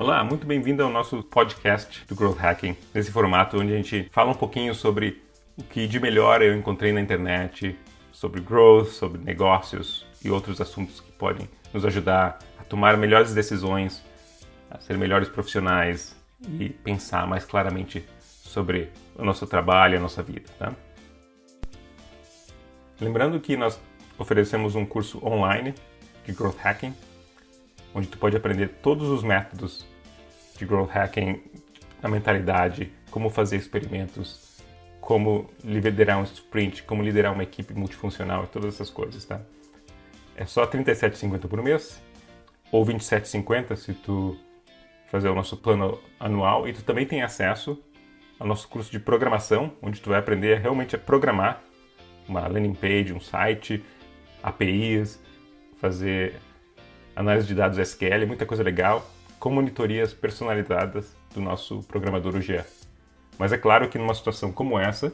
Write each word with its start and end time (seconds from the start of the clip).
Olá, 0.00 0.24
muito 0.24 0.46
bem-vindo 0.46 0.82
ao 0.82 0.88
nosso 0.88 1.22
podcast 1.22 2.06
do 2.06 2.14
Growth 2.14 2.38
Hacking, 2.38 2.74
nesse 2.94 3.12
formato 3.12 3.60
onde 3.60 3.74
a 3.74 3.76
gente 3.76 4.08
fala 4.10 4.30
um 4.30 4.34
pouquinho 4.34 4.74
sobre 4.74 5.22
o 5.58 5.62
que 5.62 5.86
de 5.86 6.00
melhor 6.00 6.40
eu 6.40 6.56
encontrei 6.56 6.90
na 6.90 7.02
internet, 7.02 7.78
sobre 8.10 8.40
growth, 8.40 8.86
sobre 8.86 9.22
negócios 9.22 10.06
e 10.24 10.30
outros 10.30 10.58
assuntos 10.58 11.00
que 11.00 11.12
podem 11.12 11.46
nos 11.70 11.84
ajudar 11.84 12.38
a 12.58 12.64
tomar 12.64 12.96
melhores 12.96 13.34
decisões, 13.34 14.02
a 14.70 14.80
ser 14.80 14.96
melhores 14.96 15.28
profissionais 15.28 16.16
e 16.58 16.70
pensar 16.70 17.26
mais 17.26 17.44
claramente 17.44 18.02
sobre 18.20 18.90
o 19.18 19.22
nosso 19.22 19.46
trabalho 19.46 19.98
a 19.98 20.00
nossa 20.00 20.22
vida. 20.22 20.50
Tá? 20.58 20.72
Lembrando 22.98 23.38
que 23.38 23.54
nós 23.54 23.78
oferecemos 24.18 24.74
um 24.74 24.86
curso 24.86 25.22
online 25.22 25.74
de 26.24 26.32
Growth 26.32 26.56
Hacking, 26.56 26.94
onde 27.94 28.08
tu 28.08 28.18
pode 28.18 28.36
aprender 28.36 28.68
todos 28.82 29.08
os 29.08 29.22
métodos 29.22 29.86
de 30.56 30.64
growth 30.66 30.90
hacking, 30.90 31.42
a 32.02 32.08
mentalidade, 32.08 32.92
como 33.10 33.30
fazer 33.30 33.56
experimentos, 33.56 34.62
como 35.00 35.50
liderar 35.64 36.18
um 36.18 36.22
sprint, 36.22 36.82
como 36.84 37.02
liderar 37.02 37.32
uma 37.32 37.42
equipe 37.42 37.74
multifuncional 37.74 38.44
e 38.44 38.46
todas 38.46 38.74
essas 38.74 38.90
coisas, 38.90 39.24
tá? 39.24 39.40
É 40.36 40.46
só 40.46 40.64
R$ 40.64 40.70
37,50 40.78 41.48
por 41.48 41.62
mês 41.62 42.02
ou 42.70 42.84
R$ 42.84 42.94
27,50 42.94 43.76
se 43.76 43.92
tu 43.94 44.38
fazer 45.10 45.28
o 45.28 45.34
nosso 45.34 45.56
plano 45.56 46.00
anual 46.18 46.68
e 46.68 46.72
tu 46.72 46.84
também 46.84 47.04
tem 47.04 47.22
acesso 47.22 47.82
ao 48.38 48.46
nosso 48.46 48.68
curso 48.68 48.90
de 48.90 48.98
programação, 48.98 49.72
onde 49.82 50.00
tu 50.00 50.08
vai 50.10 50.18
aprender 50.18 50.58
realmente 50.58 50.94
a 50.94 50.98
programar 50.98 51.62
uma 52.28 52.46
landing 52.46 52.74
page, 52.74 53.12
um 53.12 53.20
site, 53.20 53.84
APIs, 54.42 55.20
fazer 55.78 56.36
análise 57.14 57.46
de 57.46 57.54
dados 57.54 57.78
SQL, 57.78 58.26
muita 58.26 58.46
coisa 58.46 58.62
legal 58.62 59.08
com 59.38 59.50
monitorias 59.50 60.12
personalizadas 60.12 61.16
do 61.34 61.40
nosso 61.40 61.82
programador 61.84 62.36
UGA. 62.36 62.66
Mas 63.38 63.52
é 63.52 63.58
claro 63.58 63.88
que 63.88 63.98
numa 63.98 64.14
situação 64.14 64.52
como 64.52 64.78
essa, 64.78 65.12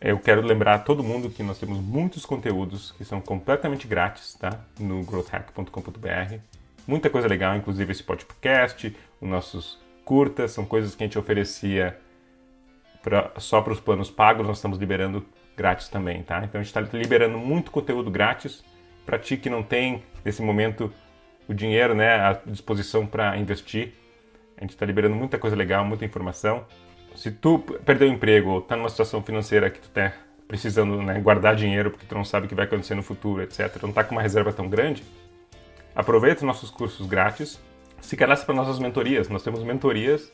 eu 0.00 0.18
quero 0.18 0.40
lembrar 0.42 0.74
a 0.74 0.78
todo 0.78 1.02
mundo 1.02 1.30
que 1.30 1.42
nós 1.42 1.58
temos 1.58 1.78
muitos 1.78 2.26
conteúdos 2.26 2.92
que 2.92 3.04
são 3.04 3.20
completamente 3.20 3.86
grátis, 3.86 4.34
tá? 4.34 4.60
No 4.78 5.02
growthhack.com.br. 5.04 6.38
Muita 6.86 7.10
coisa 7.10 7.28
legal, 7.28 7.56
inclusive 7.56 7.92
esse 7.92 8.02
podcast, 8.02 8.96
os 9.20 9.28
nossos 9.28 9.78
curtas, 10.04 10.52
são 10.52 10.64
coisas 10.64 10.94
que 10.94 11.04
a 11.04 11.06
gente 11.06 11.18
oferecia 11.18 11.98
pra, 13.02 13.32
só 13.38 13.60
para 13.60 13.72
os 13.72 13.80
planos 13.80 14.10
pagos, 14.10 14.46
nós 14.46 14.58
estamos 14.58 14.78
liberando 14.78 15.24
grátis 15.56 15.88
também, 15.88 16.22
tá? 16.22 16.38
Então 16.44 16.60
a 16.60 16.64
gente 16.64 16.76
está 16.76 16.80
liberando 16.96 17.36
muito 17.38 17.70
conteúdo 17.70 18.10
grátis 18.10 18.64
para 19.04 19.18
ti 19.18 19.36
que 19.36 19.50
não 19.50 19.62
tem, 19.62 20.02
nesse 20.24 20.42
momento, 20.42 20.92
o 21.48 21.54
dinheiro 21.54 21.94
né, 21.94 22.14
à 22.14 22.38
disposição 22.46 23.06
para 23.06 23.36
investir. 23.38 23.94
A 24.56 24.60
gente 24.60 24.70
está 24.70 24.84
liberando 24.84 25.16
muita 25.16 25.38
coisa 25.38 25.56
legal, 25.56 25.84
muita 25.84 26.04
informação. 26.04 26.64
Se 27.14 27.30
tu 27.30 27.58
perdeu 27.58 28.08
o 28.08 28.12
emprego 28.12 28.50
ou 28.50 28.58
está 28.58 28.76
numa 28.76 28.88
situação 28.88 29.22
financeira 29.22 29.70
que 29.70 29.80
tu 29.80 29.88
está 29.88 30.12
precisando 30.46 31.02
né, 31.02 31.18
guardar 31.20 31.56
dinheiro 31.56 31.90
porque 31.90 32.06
tu 32.06 32.14
não 32.14 32.24
sabe 32.24 32.46
o 32.46 32.48
que 32.48 32.54
vai 32.54 32.66
acontecer 32.66 32.94
no 32.94 33.02
futuro, 33.02 33.42
etc., 33.42 33.82
não 33.82 33.90
está 33.90 34.04
com 34.04 34.12
uma 34.12 34.22
reserva 34.22 34.52
tão 34.52 34.68
grande, 34.68 35.02
aproveita 35.94 36.40
os 36.40 36.46
nossos 36.46 36.70
cursos 36.70 37.06
grátis, 37.06 37.60
se 38.00 38.16
cadastre 38.16 38.46
para 38.46 38.54
nossas 38.54 38.78
mentorias. 38.78 39.28
Nós 39.28 39.42
temos 39.42 39.62
mentorias 39.62 40.32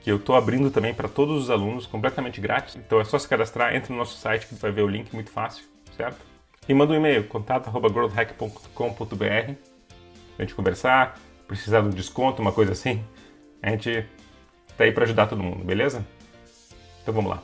que 0.00 0.10
eu 0.10 0.16
estou 0.16 0.36
abrindo 0.36 0.70
também 0.70 0.94
para 0.94 1.08
todos 1.08 1.42
os 1.42 1.50
alunos, 1.50 1.86
completamente 1.86 2.40
grátis. 2.40 2.76
Então 2.76 3.00
é 3.00 3.04
só 3.04 3.18
se 3.18 3.28
cadastrar, 3.28 3.74
entra 3.74 3.92
no 3.92 3.98
nosso 3.98 4.16
site 4.16 4.46
que 4.46 4.54
tu 4.54 4.60
vai 4.60 4.70
ver 4.70 4.82
o 4.82 4.88
link 4.88 5.12
muito 5.12 5.30
fácil, 5.30 5.64
certo? 5.96 6.24
E 6.68 6.74
manda 6.74 6.92
um 6.92 6.96
e-mail, 6.96 7.24
contato.growthhack.com.br 7.24 9.77
a 10.38 10.42
gente 10.42 10.54
conversar, 10.54 11.18
precisar 11.46 11.80
de 11.80 11.88
um 11.88 11.90
desconto, 11.90 12.40
uma 12.40 12.52
coisa 12.52 12.72
assim, 12.72 13.04
a 13.60 13.70
gente 13.70 14.06
tá 14.76 14.84
aí 14.84 14.92
para 14.92 15.04
ajudar 15.04 15.26
todo 15.26 15.42
mundo, 15.42 15.64
beleza? 15.64 16.06
Então 17.02 17.12
vamos 17.12 17.30
lá. 17.30 17.42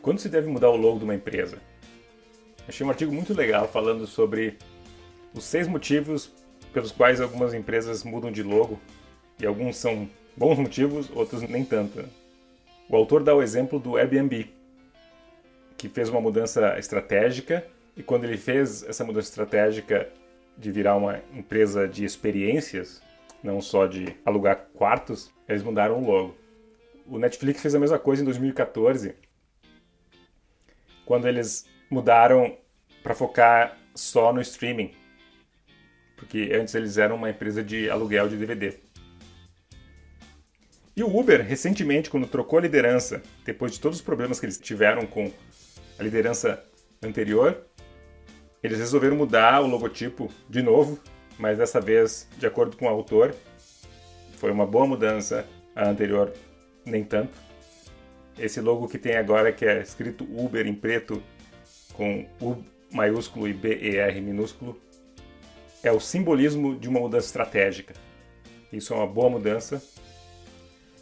Quando 0.00 0.20
se 0.20 0.28
deve 0.30 0.48
mudar 0.48 0.70
o 0.70 0.76
logo 0.76 0.98
de 0.98 1.04
uma 1.04 1.14
empresa? 1.14 1.58
Achei 2.66 2.86
um 2.86 2.88
artigo 2.88 3.12
muito 3.12 3.34
legal 3.34 3.68
falando 3.68 4.06
sobre 4.06 4.56
os 5.34 5.44
seis 5.44 5.68
motivos 5.68 6.32
pelos 6.72 6.90
quais 6.90 7.20
algumas 7.20 7.52
empresas 7.52 8.04
mudam 8.04 8.32
de 8.32 8.42
logo 8.42 8.80
e 9.38 9.46
alguns 9.46 9.76
são 9.76 10.08
bons 10.38 10.56
motivos, 10.56 11.10
outros 11.10 11.42
nem 11.42 11.64
tanto. 11.64 12.04
O 12.88 12.96
autor 12.96 13.24
dá 13.24 13.34
o 13.34 13.42
exemplo 13.42 13.80
do 13.80 13.96
Airbnb, 13.96 14.48
que 15.76 15.88
fez 15.88 16.08
uma 16.08 16.20
mudança 16.20 16.78
estratégica 16.78 17.66
e 17.96 18.02
quando 18.02 18.24
ele 18.24 18.36
fez 18.36 18.84
essa 18.84 19.04
mudança 19.04 19.28
estratégica 19.28 20.08
de 20.56 20.70
virar 20.70 20.96
uma 20.96 21.20
empresa 21.34 21.88
de 21.88 22.04
experiências, 22.04 23.02
não 23.42 23.60
só 23.60 23.86
de 23.86 24.16
alugar 24.24 24.68
quartos, 24.74 25.30
eles 25.48 25.62
mudaram 25.62 26.00
logo. 26.04 26.36
O 27.06 27.18
Netflix 27.18 27.60
fez 27.60 27.74
a 27.74 27.78
mesma 27.78 27.98
coisa 27.98 28.22
em 28.22 28.24
2014, 28.24 29.14
quando 31.04 31.26
eles 31.26 31.66
mudaram 31.90 32.56
para 33.02 33.14
focar 33.14 33.76
só 33.94 34.32
no 34.32 34.40
streaming, 34.40 34.92
porque 36.16 36.50
antes 36.52 36.74
eles 36.74 36.96
eram 36.96 37.16
uma 37.16 37.30
empresa 37.30 37.62
de 37.62 37.90
aluguel 37.90 38.28
de 38.28 38.36
DVD. 38.36 38.87
E 40.98 41.02
o 41.04 41.16
Uber, 41.16 41.46
recentemente, 41.46 42.10
quando 42.10 42.26
trocou 42.26 42.58
a 42.58 42.62
liderança, 42.62 43.22
depois 43.44 43.70
de 43.70 43.78
todos 43.78 43.98
os 43.98 44.04
problemas 44.04 44.40
que 44.40 44.46
eles 44.46 44.58
tiveram 44.58 45.06
com 45.06 45.30
a 45.96 46.02
liderança 46.02 46.60
anterior, 47.00 47.56
eles 48.64 48.78
resolveram 48.78 49.14
mudar 49.14 49.60
o 49.60 49.68
logotipo 49.68 50.28
de 50.50 50.60
novo, 50.60 50.98
mas 51.38 51.56
dessa 51.56 51.80
vez, 51.80 52.28
de 52.36 52.48
acordo 52.48 52.76
com 52.76 52.86
o 52.86 52.88
autor, 52.88 53.32
foi 54.38 54.50
uma 54.50 54.66
boa 54.66 54.88
mudança, 54.88 55.46
a 55.72 55.88
anterior 55.88 56.32
nem 56.84 57.04
tanto. 57.04 57.38
Esse 58.36 58.60
logo 58.60 58.88
que 58.88 58.98
tem 58.98 59.14
agora, 59.14 59.52
que 59.52 59.64
é 59.64 59.80
escrito 59.80 60.24
Uber 60.24 60.66
em 60.66 60.74
preto, 60.74 61.22
com 61.92 62.26
U 62.40 62.56
maiúsculo 62.92 63.46
e 63.46 63.52
BER 63.52 64.20
minúsculo, 64.20 64.76
é 65.80 65.92
o 65.92 66.00
simbolismo 66.00 66.74
de 66.76 66.88
uma 66.88 66.98
mudança 66.98 67.26
estratégica. 67.28 67.94
Isso 68.72 68.92
é 68.92 68.96
uma 68.96 69.06
boa 69.06 69.30
mudança 69.30 69.80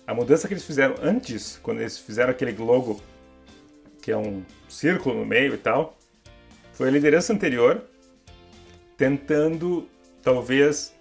a 0.06 0.14
mudança 0.14 0.46
que 0.46 0.54
eles 0.54 0.64
fizeram 0.64 0.94
antes, 1.02 1.58
quando 1.62 1.80
eles 1.80 1.98
fizeram 1.98 2.30
aquele 2.30 2.52
logo 2.52 3.00
que 4.00 4.12
é 4.12 4.16
um 4.16 4.44
círculo 4.68 5.16
no 5.16 5.26
meio 5.26 5.54
e 5.54 5.58
tal, 5.58 5.98
foi 6.72 6.88
a 6.88 6.90
liderança 6.92 7.32
anterior 7.32 7.82
tentando 8.96 9.88
talvez 10.22 10.94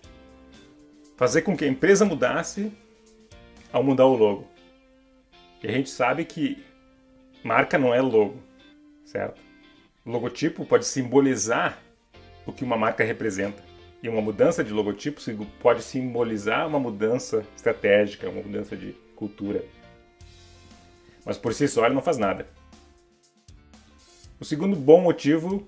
fazer 1.16 1.44
com 1.44 1.56
que 1.56 1.64
a 1.64 1.68
empresa 1.68 2.04
mudasse 2.04 2.72
ao 3.72 3.84
mudar 3.84 4.06
o 4.06 4.16
logo. 4.16 4.48
E 5.62 5.68
a 5.68 5.72
gente 5.72 5.90
sabe 5.90 6.26
que 6.26 6.64
marca 7.44 7.78
não 7.78 7.94
é 7.94 8.02
logo, 8.02 8.42
certo? 9.06 9.40
O 10.04 10.12
logotipo 10.12 10.66
pode 10.66 10.86
simbolizar 10.86 11.80
o 12.46 12.52
que 12.52 12.64
uma 12.64 12.78
marca 12.78 13.04
representa. 13.04 13.64
E 14.06 14.08
uma 14.08 14.22
mudança 14.22 14.64
de 14.64 14.72
logotipo 14.72 15.20
pode 15.60 15.82
simbolizar 15.82 16.68
uma 16.68 16.80
mudança 16.80 17.44
estratégica, 17.56 18.30
uma 18.30 18.44
mudança 18.44 18.78
de 18.78 18.92
cultura. 19.16 19.66
Mas 21.26 21.40
por 21.40 21.56
si 21.56 21.68
só 21.68 21.84
ele 21.88 21.96
não 21.96 22.04
faz 22.04 22.16
nada. 22.20 22.48
O 24.40 24.46
segundo 24.46 24.76
bom 24.76 25.02
motivo 25.02 25.68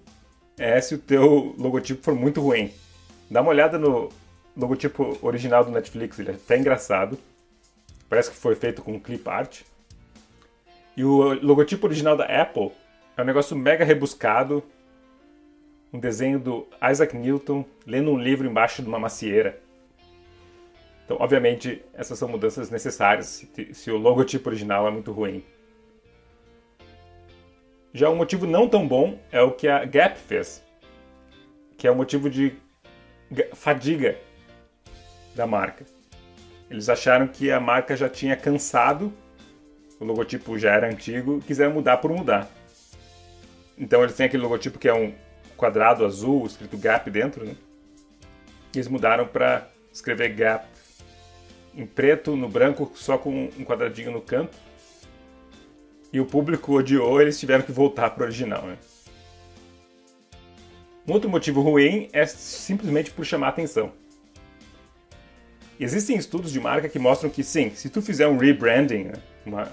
é 0.56 0.80
se 0.80 0.94
o 0.94 1.00
teu 1.00 1.56
logotipo 1.58 2.04
for 2.04 2.14
muito 2.14 2.40
ruim. 2.40 2.72
Dá 3.28 3.42
uma 3.42 3.50
olhada 3.50 3.80
no 3.80 4.10
logotipo 4.56 5.18
original 5.24 5.66
do 5.66 5.72
Netflix, 5.72 6.20
ele 6.20 6.30
é 6.30 6.34
até 6.36 6.60
engraçado. 6.60 7.18
Parece 8.08 8.30
que 8.30 8.38
foi 8.38 8.54
feito 8.54 8.84
com 8.84 9.00
clip 9.00 9.28
art. 9.28 9.62
E 10.96 11.04
o 11.04 11.34
logotipo 11.44 11.88
original 11.88 12.16
da 12.16 12.26
Apple 12.26 12.72
é 13.18 13.22
um 13.24 13.26
negócio 13.26 13.58
mega 13.58 13.84
rebuscado, 13.84 14.64
um 15.92 16.00
desenho 16.00 16.40
do 16.40 16.68
Isaac 16.92 17.16
Newton 17.16 17.66
lendo 17.86 18.12
um 18.12 18.18
livro 18.18 18.48
embaixo 18.48 18.82
de 18.82 18.88
uma 18.88 19.00
macieira. 19.00 19.60
Então, 21.06 21.18
obviamente, 21.20 21.82
essas 21.94 22.20
são 22.20 22.28
mudanças 22.28 22.70
necessárias 22.70 23.48
se, 23.72 23.90
o 23.90 23.98
logotipo 23.98 24.50
original 24.50 24.88
é 24.88 24.92
muito 24.92 25.12
ruim. 25.12 25.44
Já 27.94 28.10
um 28.10 28.16
motivo 28.16 28.46
não 28.46 28.68
tão 28.68 28.88
bom 28.88 29.18
é 29.32 29.42
o 29.42 29.52
que 29.52 29.68
a 29.68 29.86
Gap 29.86 30.20
fez, 30.20 30.62
que 31.78 31.88
é 31.88 31.90
o 31.90 31.94
um 31.94 31.98
motivo 31.98 32.30
de 32.30 32.54
fadiga 33.54 34.18
da 35.34 35.48
marca. 35.48 35.86
Eles 36.70 36.90
acharam 36.90 37.28
que 37.28 37.50
a 37.50 37.60
marca 37.60 37.96
já 37.96 38.10
tinha 38.10 38.36
cansado, 38.36 39.14
o 40.00 40.04
logotipo 40.04 40.60
já 40.60 40.74
era 40.74 40.90
antigo, 40.90 41.40
quiseram 41.42 41.74
mudar 41.74 41.98
por 41.98 42.12
mudar. 42.12 42.50
Então 43.78 44.04
eles 44.04 44.16
têm 44.16 44.26
aquele 44.26 44.44
logotipo 44.44 44.78
que 44.78 44.90
é 44.90 44.94
um 44.94 45.14
quadrado 45.58 46.06
azul 46.06 46.46
escrito 46.46 46.78
Gap 46.78 47.10
dentro, 47.10 47.44
né? 47.44 47.56
Eles 48.74 48.88
mudaram 48.88 49.28
para 49.28 49.68
escrever 49.92 50.30
Gap 50.30 50.66
em 51.76 51.86
preto, 51.86 52.36
no 52.36 52.48
branco, 52.48 52.92
só 52.96 53.18
com 53.18 53.50
um 53.58 53.66
quadradinho 53.66 54.12
no 54.12 54.22
canto. 54.22 54.58
E 56.12 56.18
e 56.18 56.20
o 56.20 56.26
público 56.26 56.74
odiou, 56.74 57.22
eles 57.22 57.40
tiveram 57.40 57.64
que 57.64 57.72
voltar 57.72 58.10
para 58.10 58.24
o 58.24 58.26
original. 58.26 58.64
Né? 58.64 58.78
Um 61.08 61.14
outro 61.14 61.30
motivo 61.30 61.62
ruim 61.62 62.10
é 62.12 62.26
simplesmente 62.26 63.12
por 63.12 63.24
chamar 63.24 63.50
atenção. 63.50 63.92
Existem 65.80 66.18
estudos 66.18 66.52
de 66.52 66.60
marca 66.60 66.90
que 66.90 66.98
mostram 66.98 67.30
que 67.30 67.44
sim, 67.44 67.70
se 67.70 67.88
tu 67.90 68.02
fizer 68.02 68.28
um 68.28 68.38
rebranding, 68.38 69.04
né, 69.04 69.14
uma... 69.46 69.72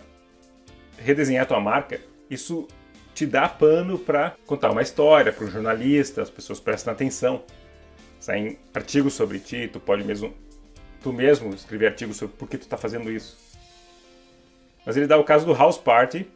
redesenhar 0.99 1.47
tua 1.47 1.59
marca, 1.61 1.99
isso 2.29 2.69
te 3.15 3.25
dá 3.25 3.49
pano 3.49 3.99
para 3.99 4.35
contar 4.45 4.73
uma 4.73 4.83
história 4.83 5.33
para 5.33 5.45
o 5.45 5.51
jornalista, 5.51 6.21
as 6.21 6.31
pessoas 6.31 6.59
prestam 6.59 6.93
atenção. 6.93 7.43
Saem 8.19 8.59
artigos 8.75 9.15
sobre 9.15 9.39
ti, 9.39 9.69
tu 9.73 9.79
pode 9.79 10.03
mesmo 10.03 10.35
tu 11.01 11.13
mesmo 11.13 11.55
escrever 11.55 11.89
artigos 11.89 12.17
sobre 12.17 12.35
por 12.37 12.49
que 12.49 12.57
tu 12.57 12.63
está 12.63 12.79
fazendo 12.79 13.13
isso. 13.13 13.37
Mas 14.87 14.97
ele 14.97 15.07
dá 15.07 15.19
o 15.19 15.25
caso 15.25 15.45
do 15.45 15.53
House 15.53 15.77
Party, 15.77 16.27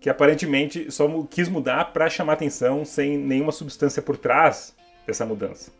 que 0.00 0.08
aparentemente 0.08 0.90
só 0.90 1.08
quis 1.24 1.48
mudar 1.48 1.92
para 1.92 2.08
chamar 2.08 2.34
atenção 2.34 2.84
sem 2.84 3.18
nenhuma 3.18 3.50
substância 3.50 4.00
por 4.00 4.16
trás 4.16 4.74
dessa 5.04 5.26
mudança. 5.26 5.72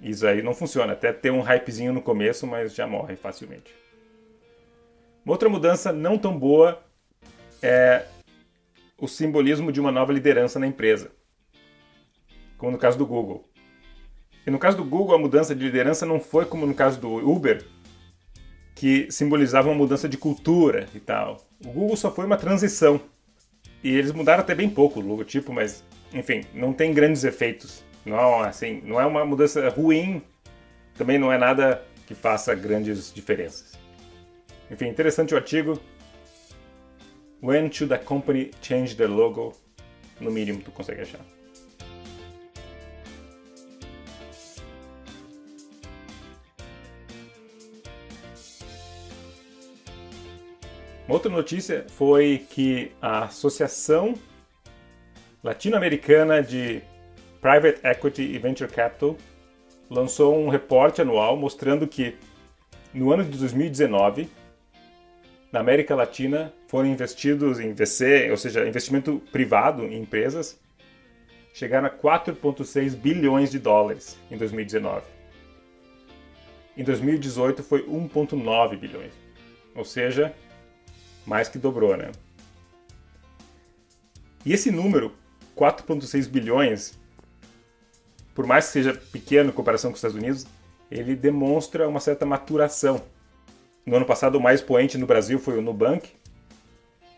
Isso 0.00 0.26
aí 0.26 0.42
não 0.42 0.54
funciona, 0.54 0.92
até 0.92 1.12
ter 1.12 1.30
um 1.30 1.40
hypezinho 1.40 1.92
no 1.92 2.00
começo, 2.00 2.46
mas 2.46 2.74
já 2.74 2.86
morre 2.86 3.16
facilmente. 3.16 3.74
Uma 5.24 5.34
outra 5.34 5.48
mudança 5.48 5.92
não 5.92 6.16
tão 6.16 6.38
boa 6.38 6.80
é 7.62 8.04
o 9.04 9.08
simbolismo 9.08 9.70
de 9.70 9.80
uma 9.80 9.92
nova 9.92 10.12
liderança 10.12 10.58
na 10.58 10.66
empresa, 10.66 11.10
como 12.56 12.72
no 12.72 12.78
caso 12.78 12.96
do 12.96 13.06
Google. 13.06 13.46
E 14.46 14.50
no 14.50 14.58
caso 14.58 14.78
do 14.78 14.84
Google, 14.84 15.14
a 15.14 15.18
mudança 15.18 15.54
de 15.54 15.62
liderança 15.62 16.06
não 16.06 16.18
foi 16.18 16.46
como 16.46 16.66
no 16.66 16.74
caso 16.74 16.98
do 16.98 17.16
Uber, 17.16 17.64
que 18.74 19.06
simbolizava 19.10 19.68
uma 19.68 19.74
mudança 19.74 20.08
de 20.08 20.16
cultura 20.16 20.88
e 20.94 21.00
tal. 21.00 21.46
O 21.64 21.70
Google 21.70 21.96
só 21.96 22.10
foi 22.10 22.24
uma 22.24 22.36
transição. 22.36 23.00
E 23.82 23.94
eles 23.94 24.12
mudaram 24.12 24.40
até 24.40 24.54
bem 24.54 24.68
pouco 24.68 25.00
o 25.00 25.02
logotipo, 25.06 25.52
mas 25.52 25.84
enfim, 26.12 26.42
não 26.54 26.72
tem 26.72 26.94
grandes 26.94 27.24
efeitos. 27.24 27.84
Não, 28.04 28.40
assim, 28.40 28.80
não 28.84 29.00
é 29.00 29.04
uma 29.04 29.24
mudança 29.24 29.68
ruim, 29.68 30.22
também 30.96 31.18
não 31.18 31.30
é 31.30 31.36
nada 31.36 31.82
que 32.06 32.14
faça 32.14 32.54
grandes 32.54 33.12
diferenças. 33.12 33.78
Enfim, 34.70 34.88
interessante 34.88 35.34
o 35.34 35.36
artigo. 35.36 35.78
When 37.44 37.70
should 37.70 37.92
a 37.92 37.98
company 37.98 38.52
change 38.62 38.96
their 38.96 39.06
logo? 39.06 39.52
No 40.18 40.30
mínimo, 40.30 40.62
tu 40.62 40.70
consegue 40.70 41.02
achar. 41.02 41.20
Uma 51.06 51.16
outra 51.16 51.30
notícia 51.30 51.84
foi 51.86 52.46
que 52.48 52.92
a 53.02 53.24
Associação 53.24 54.14
Latino-Americana 55.42 56.42
de 56.42 56.80
Private 57.42 57.86
Equity 57.86 58.22
e 58.22 58.38
Venture 58.38 58.72
Capital 58.72 59.18
lançou 59.90 60.34
um 60.34 60.48
reporte 60.48 61.02
anual 61.02 61.36
mostrando 61.36 61.86
que 61.86 62.16
no 62.94 63.12
ano 63.12 63.22
de 63.22 63.36
2019, 63.36 64.30
na 65.54 65.60
América 65.60 65.94
Latina, 65.94 66.52
foram 66.66 66.88
investidos 66.88 67.60
em 67.60 67.72
VC, 67.72 68.28
ou 68.28 68.36
seja, 68.36 68.66
investimento 68.66 69.22
privado 69.30 69.84
em 69.84 70.00
empresas, 70.00 70.58
chegaram 71.52 71.86
a 71.86 71.90
4,6 71.90 72.96
bilhões 72.96 73.52
de 73.52 73.60
dólares 73.60 74.18
em 74.32 74.36
2019. 74.36 75.06
Em 76.76 76.82
2018 76.82 77.62
foi 77.62 77.86
1,9 77.86 78.76
bilhões, 78.76 79.12
ou 79.76 79.84
seja, 79.84 80.34
mais 81.24 81.48
que 81.48 81.56
dobrou, 81.56 81.96
né? 81.96 82.10
E 84.44 84.52
esse 84.52 84.72
número, 84.72 85.12
4,6 85.56 86.28
bilhões, 86.28 86.98
por 88.34 88.44
mais 88.44 88.66
que 88.66 88.72
seja 88.72 88.92
pequeno 88.92 89.50
em 89.50 89.52
comparação 89.52 89.92
com 89.92 89.94
os 89.94 89.98
Estados 89.98 90.16
Unidos, 90.16 90.48
ele 90.90 91.14
demonstra 91.14 91.88
uma 91.88 92.00
certa 92.00 92.26
maturação. 92.26 93.00
No 93.86 93.96
ano 93.96 94.06
passado, 94.06 94.36
o 94.36 94.40
mais 94.40 94.60
expoente 94.60 94.96
no 94.96 95.06
Brasil 95.06 95.38
foi 95.38 95.58
o 95.58 95.62
Nubank, 95.62 96.10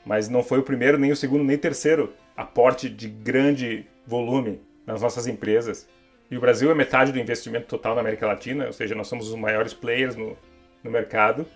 mas 0.04 0.28
não 0.28 0.42
foi 0.42 0.58
o 0.58 0.62
primeiro, 0.62 0.98
nem 0.98 1.12
o 1.12 1.16
segundo, 1.16 1.44
nem 1.44 1.56
o 1.56 1.60
terceiro 1.60 2.12
aporte 2.36 2.88
de 2.88 3.08
grande 3.08 3.86
volume 4.06 4.60
nas 4.84 5.02
nossas 5.02 5.26
empresas. 5.26 5.88
E 6.30 6.36
o 6.36 6.40
Brasil 6.40 6.70
é 6.70 6.74
metade 6.74 7.12
do 7.12 7.18
investimento 7.20 7.66
total 7.66 7.94
na 7.94 8.00
América 8.00 8.26
Latina, 8.26 8.66
ou 8.66 8.72
seja, 8.72 8.94
nós 8.94 9.06
somos 9.06 9.28
os 9.28 9.36
maiores 9.36 9.72
players 9.72 10.16
no, 10.16 10.36
no 10.82 10.90
mercado. 10.90 11.46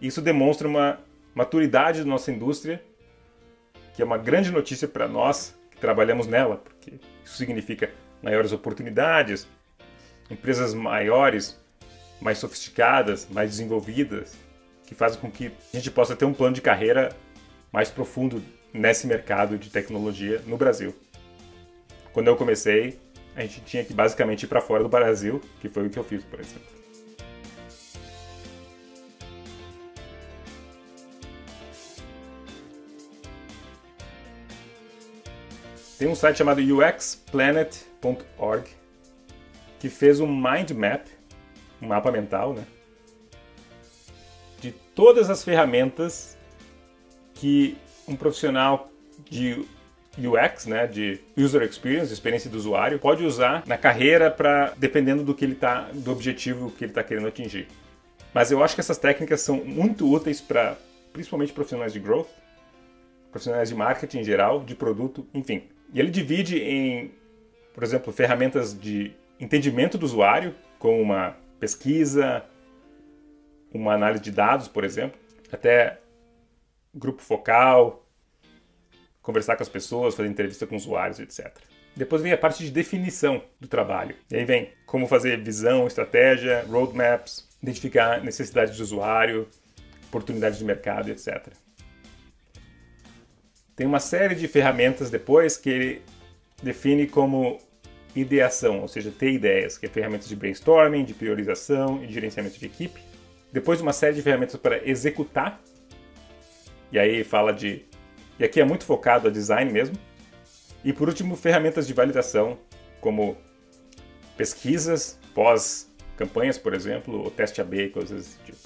Isso 0.00 0.20
demonstra 0.20 0.68
uma 0.68 1.00
maturidade 1.34 2.00
da 2.00 2.06
nossa 2.06 2.30
indústria, 2.30 2.82
que 3.94 4.02
é 4.02 4.04
uma 4.04 4.18
grande 4.18 4.50
notícia 4.50 4.86
para 4.86 5.08
nós 5.08 5.58
que 5.70 5.78
trabalhamos 5.78 6.26
nela, 6.26 6.58
porque 6.58 6.94
isso 7.24 7.36
significa 7.36 7.90
maiores 8.22 8.52
oportunidades, 8.52 9.48
empresas 10.30 10.74
maiores, 10.74 11.58
mais 12.20 12.38
sofisticadas, 12.38 13.26
mais 13.30 13.50
desenvolvidas, 13.50 14.36
que 14.86 14.94
fazem 14.94 15.20
com 15.20 15.30
que 15.30 15.52
a 15.72 15.76
gente 15.76 15.90
possa 15.90 16.14
ter 16.14 16.24
um 16.24 16.34
plano 16.34 16.54
de 16.54 16.60
carreira 16.60 17.14
mais 17.72 17.90
profundo 17.90 18.42
nesse 18.72 19.06
mercado 19.06 19.58
de 19.58 19.70
tecnologia 19.70 20.42
no 20.46 20.56
Brasil. 20.56 20.94
Quando 22.12 22.28
eu 22.28 22.36
comecei, 22.36 22.98
a 23.34 23.42
gente 23.42 23.60
tinha 23.62 23.84
que 23.84 23.92
basicamente 23.92 24.44
ir 24.44 24.46
para 24.46 24.60
fora 24.60 24.82
do 24.82 24.88
Brasil, 24.88 25.40
que 25.60 25.68
foi 25.68 25.86
o 25.86 25.90
que 25.90 25.98
eu 25.98 26.04
fiz, 26.04 26.24
por 26.24 26.40
exemplo. 26.40 26.72
Tem 35.98 36.08
um 36.08 36.14
site 36.14 36.38
chamado 36.38 36.60
uxplanet.org 36.60 38.70
que 39.78 39.88
fez 39.88 40.20
um 40.20 40.26
mind 40.26 40.72
map, 40.72 41.06
um 41.84 41.88
mapa 41.88 42.10
mental, 42.10 42.54
né? 42.54 42.64
De 44.60 44.72
todas 44.94 45.28
as 45.30 45.44
ferramentas 45.44 46.36
que 47.34 47.76
um 48.08 48.16
profissional 48.16 48.90
de 49.28 49.64
UX, 50.18 50.66
né, 50.66 50.86
de 50.86 51.20
user 51.36 51.62
experience, 51.62 52.12
experiência 52.12 52.48
do 52.48 52.56
usuário, 52.56 52.98
pode 52.98 53.24
usar 53.24 53.64
na 53.66 53.76
carreira 53.76 54.30
para 54.30 54.72
dependendo 54.76 55.22
do 55.22 55.34
que 55.34 55.44
ele 55.44 55.54
tá, 55.54 55.88
do 55.92 56.12
objetivo 56.12 56.70
que 56.70 56.84
ele 56.84 56.92
está 56.92 57.02
querendo 57.02 57.26
atingir. 57.26 57.66
Mas 58.32 58.50
eu 58.50 58.62
acho 58.62 58.74
que 58.74 58.80
essas 58.80 58.98
técnicas 58.98 59.40
são 59.40 59.56
muito 59.56 60.10
úteis 60.10 60.40
para 60.40 60.76
principalmente 61.12 61.52
profissionais 61.52 61.92
de 61.92 62.00
growth, 62.00 62.28
profissionais 63.30 63.68
de 63.68 63.74
marketing 63.74 64.18
em 64.18 64.24
geral, 64.24 64.60
de 64.60 64.74
produto, 64.74 65.26
enfim. 65.34 65.64
E 65.92 66.00
ele 66.00 66.10
divide 66.10 66.58
em, 66.58 67.12
por 67.72 67.82
exemplo, 67.82 68.12
ferramentas 68.12 68.78
de 68.78 69.12
entendimento 69.38 69.98
do 69.98 70.06
usuário, 70.06 70.54
como 70.78 71.00
uma 71.00 71.36
pesquisa, 71.64 72.44
uma 73.72 73.94
análise 73.94 74.22
de 74.22 74.30
dados, 74.30 74.68
por 74.68 74.84
exemplo, 74.84 75.18
até 75.50 75.98
grupo 76.94 77.22
focal, 77.22 78.06
conversar 79.22 79.56
com 79.56 79.62
as 79.62 79.68
pessoas, 79.68 80.14
fazer 80.14 80.28
entrevista 80.28 80.66
com 80.66 80.76
usuários, 80.76 81.18
etc. 81.20 81.56
Depois 81.96 82.20
vem 82.20 82.32
a 82.32 82.36
parte 82.36 82.62
de 82.62 82.70
definição 82.70 83.42
do 83.58 83.66
trabalho. 83.66 84.14
E 84.30 84.36
aí 84.36 84.44
vem 84.44 84.72
como 84.84 85.06
fazer 85.06 85.42
visão, 85.42 85.86
estratégia, 85.86 86.66
roadmaps, 86.68 87.48
identificar 87.62 88.22
necessidades 88.22 88.76
do 88.76 88.82
usuário, 88.82 89.48
oportunidades 90.08 90.58
de 90.58 90.64
mercado, 90.66 91.08
etc. 91.08 91.48
Tem 93.74 93.86
uma 93.86 94.00
série 94.00 94.34
de 94.34 94.46
ferramentas 94.46 95.08
depois 95.08 95.56
que 95.56 95.70
ele 95.70 96.02
define 96.62 97.06
como 97.06 97.58
ideação, 98.14 98.80
ou 98.80 98.88
seja, 98.88 99.10
ter 99.10 99.32
ideias, 99.32 99.76
que 99.76 99.86
é 99.86 99.88
ferramentas 99.88 100.28
de 100.28 100.36
brainstorming, 100.36 101.04
de 101.04 101.14
priorização 101.14 102.02
e 102.02 102.06
de 102.06 102.14
gerenciamento 102.14 102.58
de 102.58 102.66
equipe. 102.66 103.00
Depois 103.52 103.80
uma 103.80 103.92
série 103.92 104.14
de 104.14 104.22
ferramentas 104.22 104.56
para 104.56 104.86
executar, 104.88 105.60
e 106.90 106.98
aí 106.98 107.24
fala 107.24 107.52
de. 107.52 107.84
E 108.38 108.44
aqui 108.44 108.60
é 108.60 108.64
muito 108.64 108.84
focado 108.84 109.28
a 109.28 109.30
design 109.30 109.72
mesmo. 109.72 109.96
E 110.84 110.92
por 110.92 111.08
último, 111.08 111.34
ferramentas 111.34 111.86
de 111.86 111.92
validação, 111.92 112.58
como 113.00 113.36
pesquisas, 114.36 115.18
pós-campanhas, 115.34 116.58
por 116.58 116.74
exemplo, 116.74 117.22
ou 117.22 117.30
teste 117.30 117.60
AB, 117.60 117.88
coisas 117.90 118.24
desse 118.24 118.38
tipo. 118.40 118.58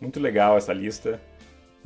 Muito 0.00 0.20
legal 0.20 0.56
essa 0.56 0.72
lista 0.72 1.20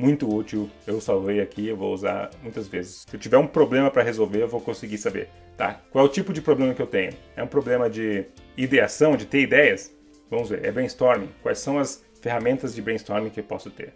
muito 0.00 0.32
útil. 0.34 0.70
Eu 0.86 1.00
salvei 1.00 1.40
aqui, 1.40 1.68
eu 1.68 1.76
vou 1.76 1.92
usar 1.92 2.30
muitas 2.42 2.66
vezes. 2.66 3.04
Se 3.06 3.14
eu 3.14 3.20
tiver 3.20 3.36
um 3.36 3.46
problema 3.46 3.90
para 3.90 4.02
resolver, 4.02 4.42
eu 4.42 4.48
vou 4.48 4.60
conseguir 4.60 4.96
saber, 4.96 5.28
tá? 5.56 5.78
Qual 5.90 6.04
é 6.04 6.08
o 6.08 6.10
tipo 6.10 6.32
de 6.32 6.40
problema 6.40 6.72
que 6.74 6.80
eu 6.80 6.86
tenho? 6.86 7.12
É 7.36 7.42
um 7.42 7.46
problema 7.46 7.88
de 7.90 8.24
ideação, 8.56 9.16
de 9.16 9.26
ter 9.26 9.42
ideias? 9.42 9.94
Vamos 10.30 10.48
ver, 10.48 10.64
é 10.64 10.72
brainstorming. 10.72 11.28
Quais 11.42 11.58
são 11.58 11.78
as 11.78 12.02
ferramentas 12.22 12.74
de 12.74 12.80
brainstorming 12.80 13.28
que 13.28 13.40
eu 13.40 13.44
posso 13.44 13.70
ter? 13.70 13.92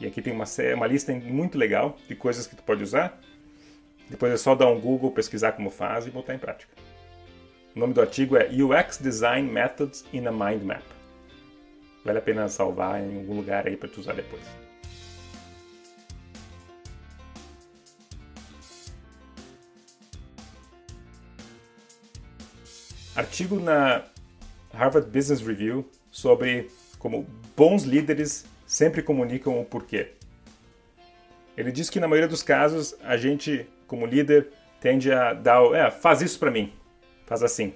E 0.00 0.06
aqui 0.06 0.20
tem 0.20 0.32
uma, 0.32 0.44
uma 0.74 0.86
lista 0.88 1.12
muito 1.12 1.56
legal 1.56 1.96
de 2.08 2.16
coisas 2.16 2.46
que 2.46 2.56
tu 2.56 2.62
pode 2.64 2.82
usar. 2.82 3.20
Depois 4.10 4.32
é 4.32 4.36
só 4.36 4.54
dar 4.54 4.66
um 4.66 4.80
Google, 4.80 5.12
pesquisar 5.12 5.52
como 5.52 5.70
faz 5.70 6.06
e 6.06 6.10
botar 6.10 6.34
em 6.34 6.38
prática. 6.38 6.72
O 7.76 7.78
nome 7.78 7.94
do 7.94 8.00
artigo 8.00 8.36
é 8.36 8.48
UX 8.48 8.98
Design 8.98 9.50
Methods 9.50 10.04
in 10.12 10.26
a 10.26 10.32
Mind 10.32 10.62
Map. 10.62 10.82
Vale 12.04 12.18
a 12.18 12.22
pena 12.22 12.48
salvar 12.48 13.00
em 13.00 13.18
algum 13.18 13.36
lugar 13.36 13.66
aí 13.66 13.76
para 13.76 13.88
tu 13.88 14.00
usar 14.00 14.14
depois. 14.14 14.42
Artigo 23.14 23.60
na 23.60 24.04
Harvard 24.72 25.08
Business 25.10 25.40
Review 25.40 25.88
sobre 26.10 26.70
como 26.98 27.26
bons 27.56 27.84
líderes 27.84 28.44
sempre 28.66 29.02
comunicam 29.02 29.60
o 29.60 29.64
porquê. 29.64 30.12
Ele 31.56 31.70
diz 31.70 31.88
que 31.88 32.00
na 32.00 32.08
maioria 32.08 32.28
dos 32.28 32.42
casos 32.42 32.96
a 33.02 33.16
gente, 33.16 33.68
como 33.86 34.06
líder, 34.06 34.48
tende 34.80 35.12
a 35.12 35.32
dar, 35.32 35.62
é, 35.74 35.90
faz 35.90 36.20
isso 36.20 36.38
para 36.38 36.50
mim, 36.50 36.72
faz 37.26 37.42
assim. 37.42 37.72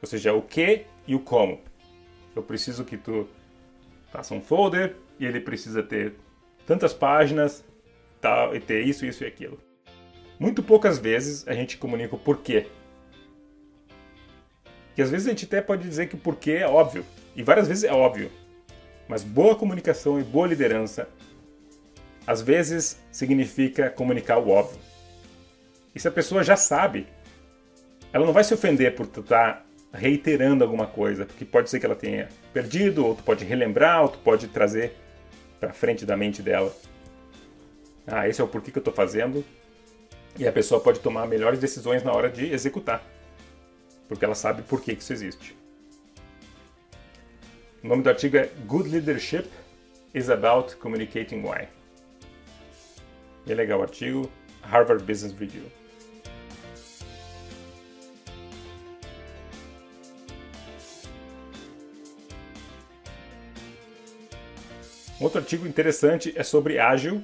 Ou 0.00 0.08
seja, 0.08 0.32
o 0.32 0.42
que 0.42 0.86
e 1.06 1.14
o 1.14 1.20
como. 1.20 1.60
Eu 2.34 2.42
preciso 2.42 2.84
que 2.84 2.96
tu 2.96 3.28
faça 4.10 4.34
um 4.34 4.40
folder 4.40 4.96
e 5.18 5.26
ele 5.26 5.40
precisa 5.40 5.82
ter 5.82 6.14
tantas 6.66 6.94
páginas, 6.94 7.64
tal, 8.20 8.54
e 8.56 8.60
ter 8.60 8.82
isso, 8.82 9.04
isso 9.04 9.24
e 9.24 9.26
aquilo. 9.26 9.58
Muito 10.38 10.62
poucas 10.62 10.98
vezes 10.98 11.46
a 11.46 11.52
gente 11.52 11.76
comunica 11.76 12.16
o 12.16 12.18
porquê. 12.18 12.66
E 14.96 15.02
às 15.02 15.10
vezes 15.10 15.26
a 15.26 15.30
gente 15.30 15.44
até 15.44 15.60
pode 15.60 15.88
dizer 15.88 16.08
que 16.08 16.14
o 16.14 16.18
porquê 16.18 16.52
é 16.52 16.66
óbvio, 16.66 17.04
e 17.34 17.42
várias 17.42 17.68
vezes 17.68 17.84
é 17.84 17.92
óbvio. 17.92 18.30
Mas 19.08 19.22
boa 19.22 19.54
comunicação 19.54 20.18
e 20.18 20.22
boa 20.22 20.46
liderança 20.46 21.08
às 22.26 22.40
vezes 22.40 22.98
significa 23.12 23.90
comunicar 23.90 24.38
o 24.38 24.48
óbvio. 24.48 24.78
E 25.94 26.00
se 26.00 26.08
a 26.08 26.10
pessoa 26.10 26.42
já 26.42 26.56
sabe, 26.56 27.06
ela 28.12 28.24
não 28.24 28.32
vai 28.32 28.42
se 28.44 28.54
ofender 28.54 28.94
por 28.94 29.06
estar 29.06 29.64
reiterando 29.92 30.64
alguma 30.64 30.86
coisa, 30.86 31.24
porque 31.24 31.44
pode 31.44 31.70
ser 31.70 31.78
que 31.78 31.86
ela 31.86 31.94
tenha 31.94 32.28
perdido, 32.52 33.06
ou 33.06 33.14
tu 33.14 33.22
pode 33.22 33.44
relembrar, 33.44 34.02
ou 34.02 34.08
tu 34.08 34.18
pode 34.18 34.48
trazer 34.48 34.96
para 35.60 35.72
frente 35.72 36.04
da 36.04 36.16
mente 36.16 36.42
dela. 36.42 36.74
Ah, 38.06 38.28
esse 38.28 38.40
é 38.40 38.44
o 38.44 38.48
porquê 38.48 38.70
que 38.70 38.78
eu 38.78 38.80
estou 38.80 38.94
fazendo. 38.94 39.44
E 40.36 40.48
a 40.48 40.52
pessoa 40.52 40.80
pode 40.80 40.98
tomar 40.98 41.28
melhores 41.28 41.60
decisões 41.60 42.02
na 42.02 42.12
hora 42.12 42.28
de 42.28 42.52
executar, 42.52 43.04
porque 44.08 44.24
ela 44.24 44.34
sabe 44.34 44.62
por 44.62 44.80
que, 44.80 44.94
que 44.94 45.02
isso 45.02 45.12
existe. 45.12 45.56
O 47.82 47.88
nome 47.88 48.02
do 48.02 48.08
artigo 48.08 48.36
é 48.36 48.50
Good 48.66 48.88
Leadership 48.88 49.48
is 50.14 50.30
about 50.30 50.76
communicating 50.76 51.42
why. 51.42 51.68
E 53.46 53.52
é 53.52 53.54
legal 53.54 53.80
o 53.80 53.82
artigo, 53.82 54.30
Harvard 54.62 55.04
Business 55.04 55.34
Review. 55.38 55.64
Outro 65.20 65.38
artigo 65.38 65.66
interessante 65.66 66.32
é 66.36 66.42
sobre 66.42 66.78
ágil, 66.78 67.22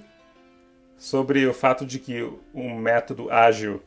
sobre 0.96 1.46
o 1.46 1.52
fato 1.52 1.84
de 1.84 1.98
que 1.98 2.22
um 2.54 2.78
método 2.78 3.30
ágil 3.30 3.82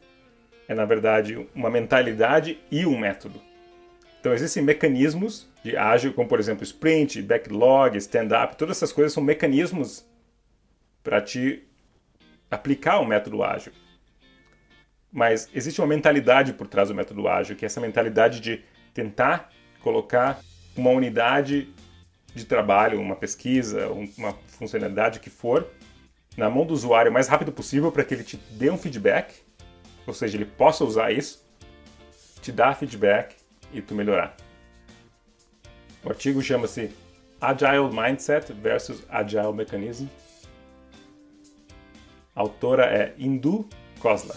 é, 0.68 0.74
na 0.74 0.86
verdade, 0.86 1.48
uma 1.54 1.70
mentalidade 1.70 2.60
e 2.72 2.86
um 2.86 2.98
método. 2.98 3.42
Então, 4.20 4.34
existem 4.34 4.64
mecanismos 4.64 5.50
de 5.64 5.76
ágil, 5.76 6.14
como, 6.14 6.28
por 6.30 6.40
exemplo, 6.40 6.64
sprint, 6.64 7.22
backlog, 7.22 7.98
stand-up, 7.98 8.56
todas 8.56 8.78
essas 8.78 8.92
coisas 8.92 9.12
são 9.12 9.22
mecanismos 9.22 10.06
para 11.04 11.22
te 11.22 11.64
aplicar 12.50 13.00
o 13.00 13.06
método 13.06 13.44
ágil. 13.44 13.74
Mas 15.12 15.50
existe 15.54 15.82
uma 15.82 15.88
mentalidade 15.88 16.54
por 16.54 16.68
trás 16.68 16.88
do 16.88 16.96
método 16.96 17.28
ágil, 17.28 17.56
que 17.56 17.66
é 17.66 17.68
essa 17.68 17.82
mentalidade 17.82 18.40
de 18.40 18.64
tentar 18.94 19.52
colocar 19.82 20.40
uma 20.76 20.90
unidade 20.90 21.70
de 22.34 22.46
trabalho, 22.46 23.00
uma 23.00 23.16
pesquisa, 23.16 23.90
uma 23.90 24.34
funcionalidade 24.48 25.20
que 25.20 25.30
for, 25.30 25.68
na 26.36 26.50
mão 26.50 26.66
do 26.66 26.74
usuário 26.74 27.12
o 27.12 27.14
mais 27.14 27.28
rápido 27.28 27.52
possível 27.52 27.92
para 27.92 28.04
que 28.04 28.14
ele 28.14 28.24
te 28.24 28.38
dê 28.38 28.72
um 28.72 28.78
feedback, 28.78 29.43
ou 30.06 30.14
seja, 30.14 30.38
ele 30.38 30.46
possa 30.46 30.84
usar 30.84 31.12
isso, 31.12 31.46
te 32.42 32.52
dar 32.52 32.76
feedback 32.76 33.36
e 33.72 33.82
tu 33.82 33.96
melhorar. 33.96 34.36
O 36.04 36.10
artigo 36.10 36.42
chama-se 36.42 36.92
Agile 37.40 37.90
Mindset 37.92 38.52
versus 38.54 39.04
Agile 39.10 39.54
Mechanism. 39.54 40.08
A 42.36 42.42
autora 42.42 42.86
é 42.86 43.14
Indu 43.18 43.68
Khosla. 44.00 44.36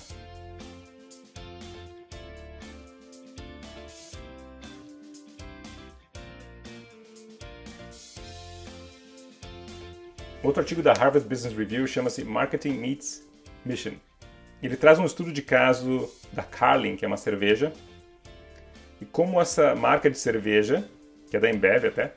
Outro 10.43 10.61
artigo 10.61 10.81
da 10.81 10.93
Harvard 10.93 11.27
Business 11.29 11.57
Review 11.57 11.89
chama-se 11.89 12.23
Marketing 12.23 12.75
Meets 12.75 13.27
Mission. 13.65 13.95
Ele 14.63 14.77
traz 14.77 14.99
um 14.99 15.05
estudo 15.05 15.33
de 15.33 15.43
caso 15.43 16.11
da 16.33 16.43
Carlin, 16.43 16.97
que 16.97 17.05
é 17.05 17.09
uma 17.09 17.17
cerveja, 17.17 17.73
e 19.01 19.05
como 19.05 19.41
essa 19.41 19.75
marca 19.75 20.11
de 20.11 20.19
cerveja, 20.19 20.89
que 21.31 21.37
é 21.37 21.41
da 21.41 21.51
Embev 21.51 21.87
até, 21.87 22.15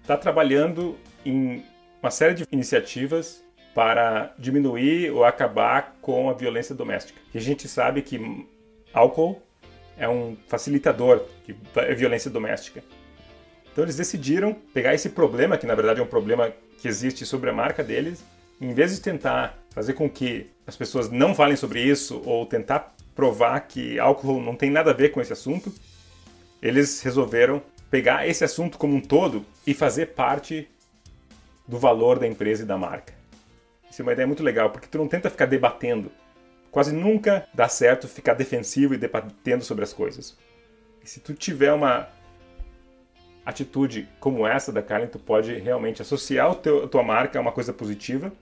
está 0.00 0.16
trabalhando 0.16 0.96
em 1.24 1.64
uma 2.00 2.10
série 2.10 2.34
de 2.34 2.44
iniciativas 2.50 3.44
para 3.74 4.34
diminuir 4.38 5.10
ou 5.10 5.24
acabar 5.24 5.96
com 6.00 6.28
a 6.28 6.32
violência 6.32 6.74
doméstica. 6.74 7.20
E 7.32 7.38
a 7.38 7.40
gente 7.40 7.66
sabe 7.68 8.02
que 8.02 8.46
álcool 8.92 9.40
é 9.96 10.08
um 10.08 10.36
facilitador 10.46 11.24
de 11.46 11.54
violência 11.94 12.30
doméstica. 12.30 12.82
Então 13.72 13.84
eles 13.84 13.96
decidiram 13.96 14.52
pegar 14.52 14.94
esse 14.94 15.08
problema, 15.08 15.56
que 15.56 15.66
na 15.66 15.74
verdade 15.74 16.00
é 16.00 16.02
um 16.02 16.06
problema 16.06 16.52
que 16.78 16.86
existe 16.86 17.24
sobre 17.24 17.48
a 17.48 17.52
marca 17.52 17.82
deles, 17.82 18.24
em 18.60 18.74
vez 18.74 18.94
de 18.94 19.00
tentar 19.00 19.58
fazer 19.70 19.94
com 19.94 20.08
que 20.08 20.50
as 20.66 20.76
pessoas 20.76 21.10
não 21.10 21.34
falem 21.34 21.56
sobre 21.56 21.82
isso 21.82 22.22
ou 22.24 22.46
tentar 22.46 22.94
provar 23.14 23.60
que 23.60 23.98
álcool 23.98 24.40
não 24.40 24.56
tem 24.56 24.70
nada 24.70 24.90
a 24.90 24.94
ver 24.94 25.10
com 25.10 25.20
esse 25.20 25.32
assunto, 25.32 25.72
eles 26.62 27.02
resolveram 27.02 27.62
pegar 27.90 28.26
esse 28.26 28.44
assunto 28.44 28.78
como 28.78 28.94
um 28.94 29.00
todo 29.00 29.44
e 29.66 29.74
fazer 29.74 30.06
parte 30.14 30.68
do 31.66 31.78
valor 31.78 32.18
da 32.18 32.26
empresa 32.26 32.62
e 32.62 32.66
da 32.66 32.78
marca. 32.78 33.12
Isso 33.90 34.00
é 34.00 34.04
uma 34.04 34.12
ideia 34.12 34.26
muito 34.26 34.42
legal, 34.42 34.70
porque 34.70 34.86
tu 34.86 34.96
não 34.96 35.06
tenta 35.06 35.28
ficar 35.28 35.46
debatendo. 35.46 36.10
Quase 36.70 36.94
nunca 36.94 37.46
dá 37.52 37.68
certo 37.68 38.08
ficar 38.08 38.32
defensivo 38.32 38.94
e 38.94 38.96
debatendo 38.96 39.62
sobre 39.62 39.84
as 39.84 39.92
coisas. 39.92 40.38
E 41.04 41.08
se 41.08 41.20
tu 41.20 41.34
tiver 41.34 41.72
uma 41.72 42.08
atitude 43.44 44.08
como 44.18 44.46
essa 44.46 44.72
da 44.72 44.80
Karen, 44.80 45.06
tu 45.06 45.18
pode 45.18 45.52
realmente 45.54 46.00
associar 46.00 46.50
o 46.50 46.54
teu, 46.54 46.84
a 46.84 46.88
tua 46.88 47.02
marca 47.02 47.38
a 47.38 47.42
uma 47.42 47.52
coisa 47.52 47.72
positiva, 47.72 48.32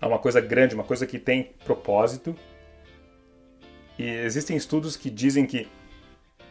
a 0.00 0.06
uma 0.06 0.18
coisa 0.18 0.40
grande, 0.40 0.74
uma 0.74 0.84
coisa 0.84 1.06
que 1.06 1.18
tem 1.18 1.52
propósito. 1.64 2.34
E 3.98 4.04
existem 4.04 4.56
estudos 4.56 4.96
que 4.96 5.10
dizem 5.10 5.46
que 5.46 5.68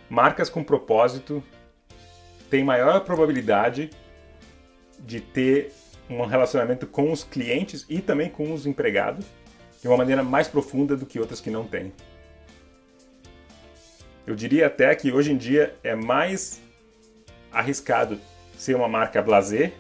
marcas 0.10 0.50
com 0.50 0.64
propósito 0.64 1.44
têm 2.50 2.64
maior 2.64 3.00
probabilidade 3.02 3.90
de 5.00 5.20
ter 5.20 5.72
um 6.10 6.26
relacionamento 6.26 6.86
com 6.88 7.12
os 7.12 7.24
clientes 7.24 7.86
e 7.90 8.02
também 8.02 8.30
com 8.30 8.54
os 8.54 8.66
empregados 8.66 9.26
de 9.82 9.88
uma 9.88 9.98
maneira 9.98 10.24
mais 10.24 10.48
profunda 10.48 10.96
do 10.98 11.06
que 11.06 11.20
outras 11.20 11.40
que 11.40 11.50
não 11.50 11.66
têm. 11.66 11.94
Eu 14.28 14.36
diria 14.36 14.68
até 14.68 14.94
que 14.94 15.12
hoje 15.12 15.32
em 15.32 15.38
dia 15.38 15.76
é 15.84 15.96
mais 15.96 16.62
arriscado 17.52 18.20
ser 18.58 18.76
uma 18.76 18.88
marca 18.88 19.22
blazer 19.22 19.74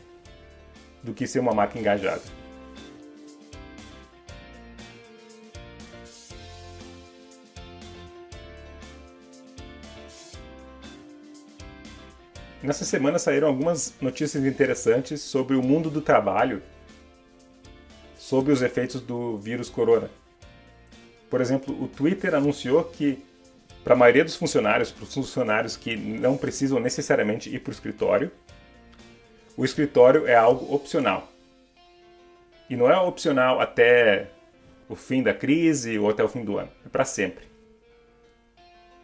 do 1.04 1.14
que 1.14 1.28
ser 1.28 1.40
uma 1.40 1.54
marca 1.54 1.78
engajada. 1.78 2.39
Nessa 12.62 12.84
semana 12.84 13.18
saíram 13.18 13.48
algumas 13.48 13.94
notícias 14.02 14.44
interessantes 14.44 15.22
sobre 15.22 15.56
o 15.56 15.64
mundo 15.64 15.90
do 15.90 16.02
trabalho, 16.02 16.62
sobre 18.18 18.52
os 18.52 18.62
efeitos 18.62 19.00
do 19.00 19.38
vírus 19.38 19.70
corona. 19.70 20.10
Por 21.30 21.40
exemplo, 21.40 21.82
o 21.82 21.88
Twitter 21.88 22.36
anunciou 22.36 22.84
que 22.84 23.24
para 23.82 23.94
a 23.94 23.98
maioria 23.98 24.26
dos 24.26 24.36
funcionários, 24.36 24.92
para 24.92 25.06
os 25.06 25.14
funcionários 25.14 25.78
que 25.78 25.96
não 25.96 26.36
precisam 26.36 26.82
necessariamente 26.82 27.50
ir 27.50 27.60
para 27.60 27.70
o 27.70 27.74
escritório, 27.74 28.30
o 29.56 29.64
escritório 29.64 30.28
é 30.28 30.36
algo 30.36 30.74
opcional. 30.74 31.32
E 32.70 32.76
não 32.76 32.92
é 32.92 32.98
opcional 32.98 33.62
até 33.62 34.28
o 34.90 34.96
fim 34.96 35.24
da 35.24 35.34
crise 35.34 35.98
ou 35.98 36.10
até 36.10 36.22
o 36.22 36.28
fim 36.28 36.44
do 36.44 36.58
ano, 36.58 36.70
é 36.86 36.90
para 36.90 37.06
sempre. 37.06 37.46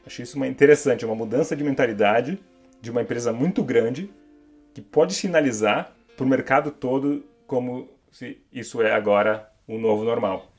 Achei 0.05 0.23
isso 0.23 0.35
uma 0.35 0.45
interessante, 0.45 1.05
uma 1.05 1.15
mudança 1.15 1.55
de 1.55 1.63
mentalidade 1.63 2.37
de 2.85 2.91
uma 2.91 3.01
empresa 3.01 3.33
muito 3.33 3.63
grande 3.63 4.13
que 4.73 4.79
pode 4.79 5.15
sinalizar 5.15 5.91
para 6.15 6.23
o 6.23 6.29
mercado 6.29 6.69
todo 6.69 7.25
como 7.47 7.89
se 8.11 8.37
isso 8.53 8.79
é 8.81 8.93
agora 8.93 9.51
o 9.67 9.79
novo 9.79 10.03
normal. 10.03 10.51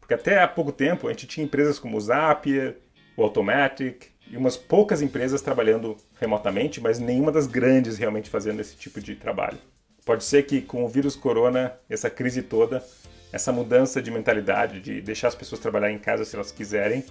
Porque 0.00 0.14
até 0.14 0.42
há 0.42 0.48
pouco 0.48 0.72
tempo 0.72 1.06
a 1.06 1.10
gente 1.12 1.26
tinha 1.28 1.46
empresas 1.46 1.78
como 1.78 1.96
o 1.96 2.00
Zapier, 2.00 2.78
o 3.16 3.22
Automatic 3.22 4.08
e 4.28 4.36
umas 4.36 4.56
poucas 4.56 5.00
empresas 5.00 5.40
trabalhando 5.40 5.96
remotamente, 6.20 6.80
mas 6.80 6.98
nenhuma 6.98 7.30
das 7.30 7.46
grandes 7.46 7.96
realmente 7.96 8.28
fazendo 8.28 8.60
esse 8.60 8.76
tipo 8.76 9.00
de 9.00 9.14
trabalho. 9.14 9.58
Pode 10.04 10.24
ser 10.24 10.42
que 10.42 10.60
com 10.60 10.84
o 10.84 10.88
vírus 10.88 11.14
corona, 11.14 11.72
essa 11.88 12.10
crise 12.10 12.42
toda, 12.42 12.84
essa 13.32 13.52
mudança 13.52 14.02
de 14.02 14.10
mentalidade 14.10 14.80
de 14.80 15.00
deixar 15.00 15.28
as 15.28 15.36
pessoas 15.36 15.60
trabalhar 15.60 15.92
em 15.92 15.98
casa 15.98 16.24
se 16.24 16.34
elas 16.34 16.50
quiserem, 16.50 17.04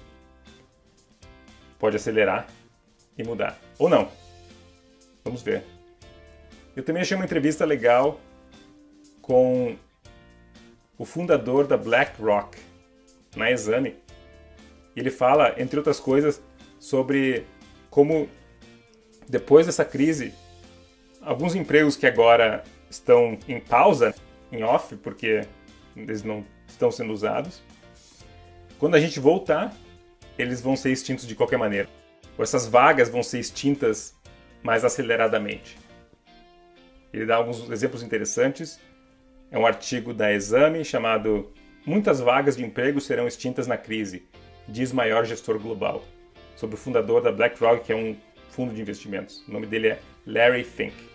pode 1.80 1.96
acelerar 1.96 2.48
e 3.18 3.24
mudar. 3.24 3.60
Ou 3.78 3.90
não. 3.90 4.10
Vamos 5.24 5.42
ver. 5.42 5.64
Eu 6.76 6.84
também 6.84 7.02
achei 7.02 7.16
uma 7.16 7.26
entrevista 7.26 7.66
legal 7.66 8.20
com 9.22 9.76
o 10.98 11.06
fundador 11.06 11.66
da 11.68 11.78
BlackRock 11.78 12.58
na 13.36 13.52
Exame. 13.52 13.96
Ele 14.96 15.10
fala, 15.10 15.56
entre 15.58 15.78
outras 15.78 16.00
coisas, 16.00 16.42
sobre 16.80 17.46
como 17.90 18.30
depois 19.28 19.66
dessa 19.66 19.84
crise, 19.84 20.34
alguns 21.22 21.56
empregos 21.56 21.96
que 21.96 22.06
agora 22.06 22.64
estão 22.90 23.38
em 23.48 23.60
pausa, 23.60 24.14
em 24.52 24.64
off, 24.64 24.96
porque 24.98 25.46
eles 25.96 26.24
não 26.24 26.46
estão 26.68 26.92
sendo 26.92 27.12
usados, 27.12 27.62
quando 28.78 28.96
a 28.96 29.00
gente 29.00 29.20
voltar, 29.20 29.74
eles 30.38 30.62
vão 30.62 30.76
ser 30.76 30.92
extintos 30.92 31.26
de 31.26 31.36
qualquer 31.36 31.58
maneira. 31.58 31.90
Ou 32.38 32.44
essas 32.44 32.68
vagas 32.68 33.10
vão 33.10 33.24
ser 33.24 33.40
extintas 33.40 34.16
mais 34.64 34.84
aceleradamente. 34.84 35.78
Ele 37.14 37.26
dá 37.26 37.36
alguns 37.36 37.70
exemplos 37.70 38.04
interessantes. 38.04 38.80
É 39.52 39.58
um 39.58 39.66
artigo 39.66 40.14
da 40.14 40.34
Exame 40.34 40.84
chamado 40.84 41.54
Muitas 41.86 42.20
vagas 42.20 42.58
de 42.58 42.66
emprego 42.66 43.00
serão 43.00 43.28
extintas 43.28 43.68
na 43.68 43.78
crise, 43.78 44.28
diz 44.68 44.92
maior 44.92 45.24
gestor 45.24 45.60
global, 45.60 46.04
sobre 46.56 46.76
o 46.76 46.80
fundador 46.80 47.22
da 47.22 47.32
BlackRock, 47.32 47.86
que 47.86 47.94
é 47.94 47.96
um 47.96 48.18
fundo 48.50 48.74
de 48.74 48.82
investimentos. 48.82 49.48
O 49.48 49.52
nome 49.52 49.68
dele 49.68 49.90
é 49.90 50.00
Larry 50.26 50.64
Fink. 50.64 51.15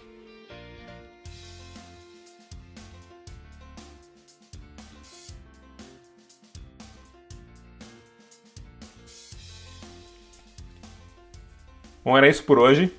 Bom, 12.04 12.16
era 12.16 12.28
isso 12.28 12.45
por 12.45 12.59
hoje. 12.59 12.95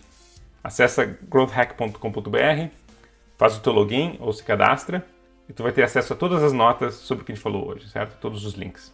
Acesse 0.63 1.03
growthhack.com.br, 1.23 2.67
faz 3.37 3.57
o 3.57 3.61
teu 3.61 3.73
login 3.73 4.17
ou 4.19 4.31
se 4.31 4.43
cadastra 4.43 5.05
e 5.49 5.53
tu 5.53 5.63
vai 5.63 5.71
ter 5.71 5.83
acesso 5.83 6.13
a 6.13 6.15
todas 6.15 6.43
as 6.43 6.53
notas 6.53 6.93
sobre 6.95 7.23
o 7.23 7.25
que 7.25 7.31
a 7.31 7.35
gente 7.35 7.43
falou 7.43 7.67
hoje, 7.67 7.89
certo? 7.89 8.19
Todos 8.19 8.45
os 8.45 8.53
links. 8.53 8.93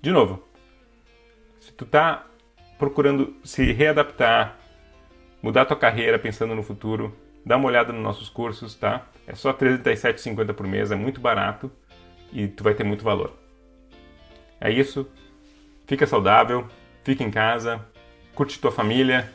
De 0.00 0.10
novo, 0.10 0.42
se 1.60 1.72
tu 1.72 1.84
tá 1.84 2.26
procurando 2.78 3.36
se 3.44 3.70
readaptar, 3.70 4.56
mudar 5.42 5.66
tua 5.66 5.76
carreira 5.76 6.18
pensando 6.18 6.54
no 6.54 6.62
futuro, 6.62 7.14
dá 7.44 7.56
uma 7.56 7.68
olhada 7.68 7.92
nos 7.92 8.02
nossos 8.02 8.28
cursos, 8.28 8.74
tá? 8.74 9.06
É 9.26 9.34
só 9.34 9.50
R$ 9.50 9.78
37,50 9.78 10.54
por 10.54 10.66
mês, 10.66 10.90
é 10.90 10.96
muito 10.96 11.20
barato 11.20 11.70
e 12.32 12.48
tu 12.48 12.64
vai 12.64 12.74
ter 12.74 12.82
muito 12.82 13.04
valor. 13.04 13.32
É 14.60 14.70
isso. 14.70 15.06
Fica 15.86 16.06
saudável, 16.06 16.66
fica 17.04 17.22
em 17.22 17.30
casa, 17.30 17.84
curte 18.34 18.58
tua 18.58 18.72
família, 18.72 19.30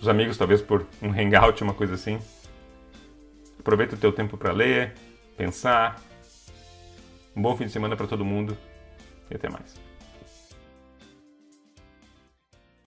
os 0.00 0.08
amigos 0.08 0.36
talvez 0.36 0.60
por 0.60 0.86
um 1.00 1.10
hangout, 1.10 1.62
uma 1.62 1.74
coisa 1.74 1.94
assim. 1.94 2.18
Aproveita 3.58 3.94
o 3.94 3.98
teu 3.98 4.12
tempo 4.12 4.36
para 4.36 4.52
ler, 4.52 4.94
pensar. 5.36 6.02
Um 7.34 7.40
bom 7.40 7.56
fim 7.56 7.66
de 7.66 7.72
semana 7.72 7.96
para 7.96 8.06
todo 8.06 8.24
mundo 8.24 8.56
e 9.30 9.34
até 9.34 9.48
mais. 9.48 9.91